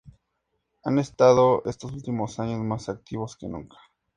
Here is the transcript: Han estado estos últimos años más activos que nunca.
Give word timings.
Han 0.83 0.97
estado 0.97 1.61
estos 1.67 1.91
últimos 1.91 2.39
años 2.39 2.59
más 2.61 2.89
activos 2.89 3.37
que 3.37 3.47
nunca. 3.47 3.77